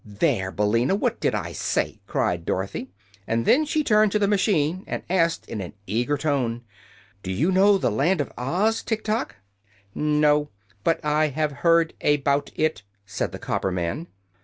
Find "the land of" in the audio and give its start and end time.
7.77-8.31